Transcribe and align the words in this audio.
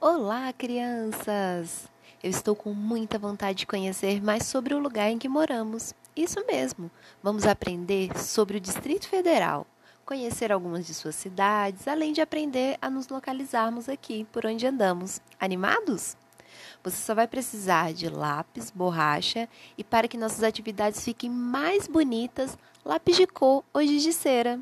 Olá, 0.00 0.52
crianças! 0.52 1.88
Eu 2.22 2.30
estou 2.30 2.54
com 2.54 2.72
muita 2.72 3.18
vontade 3.18 3.58
de 3.58 3.66
conhecer 3.66 4.22
mais 4.22 4.44
sobre 4.44 4.72
o 4.72 4.78
lugar 4.78 5.10
em 5.10 5.18
que 5.18 5.28
moramos. 5.28 5.92
Isso 6.14 6.38
mesmo, 6.46 6.88
vamos 7.20 7.44
aprender 7.44 8.16
sobre 8.16 8.58
o 8.58 8.60
Distrito 8.60 9.08
Federal, 9.08 9.66
conhecer 10.06 10.52
algumas 10.52 10.86
de 10.86 10.94
suas 10.94 11.16
cidades, 11.16 11.88
além 11.88 12.12
de 12.12 12.20
aprender 12.20 12.78
a 12.80 12.88
nos 12.88 13.08
localizarmos 13.08 13.88
aqui 13.88 14.24
por 14.30 14.46
onde 14.46 14.68
andamos. 14.68 15.20
Animados? 15.40 16.16
Você 16.84 16.98
só 16.98 17.12
vai 17.12 17.26
precisar 17.26 17.92
de 17.92 18.08
lápis, 18.08 18.70
borracha 18.70 19.48
e, 19.76 19.82
para 19.82 20.06
que 20.06 20.16
nossas 20.16 20.44
atividades 20.44 21.04
fiquem 21.04 21.28
mais 21.28 21.88
bonitas, 21.88 22.56
lápis 22.84 23.16
de 23.16 23.26
cor 23.26 23.64
ou 23.74 23.82
giz 23.82 24.04
de 24.04 24.12
cera. 24.12 24.60